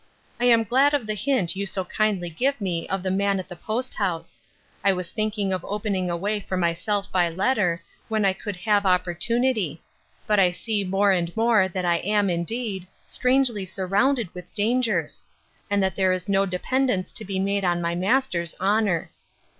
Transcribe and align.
I 0.39 0.45
am 0.45 0.63
glad 0.63 0.95
of 0.95 1.05
the 1.05 1.13
hint 1.13 1.55
you 1.55 1.67
so 1.67 1.85
kindly 1.85 2.31
give 2.31 2.59
me 2.59 2.87
of 2.89 3.03
the 3.03 3.11
man 3.11 3.39
at 3.39 3.47
the 3.47 3.55
post 3.55 3.93
house. 3.93 4.41
I 4.83 4.91
was 4.93 5.11
thinking 5.11 5.53
of 5.53 5.63
opening 5.63 6.09
a 6.09 6.17
way 6.17 6.39
for 6.39 6.57
myself 6.57 7.11
by 7.11 7.29
letter, 7.29 7.83
when 8.07 8.25
I 8.25 8.33
could 8.33 8.55
have 8.55 8.83
opportunity; 8.83 9.79
but 10.25 10.39
I 10.39 10.49
see 10.49 10.83
more 10.83 11.11
and 11.11 11.31
more 11.37 11.67
that 11.67 11.85
I 11.85 11.97
am, 11.97 12.31
indeed, 12.31 12.87
strangely 13.07 13.63
surrounded 13.63 14.33
with 14.33 14.55
dangers; 14.55 15.27
and 15.69 15.83
that 15.83 15.95
there 15.95 16.11
is 16.13 16.27
no 16.27 16.47
dependance 16.47 17.11
to 17.11 17.23
be 17.23 17.37
made 17.39 17.63
on 17.63 17.79
my 17.79 17.93
master's 17.93 18.55
honour. 18.59 19.11